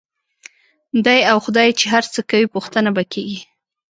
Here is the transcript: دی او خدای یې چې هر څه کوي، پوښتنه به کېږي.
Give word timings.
دی 1.05 1.19
او 1.31 1.37
خدای 1.45 1.67
یې 1.69 1.77
چې 1.79 1.85
هر 1.93 2.03
څه 2.13 2.19
کوي، 2.29 2.45
پوښتنه 2.55 2.89
به 2.95 3.03
کېږي. 3.13 3.39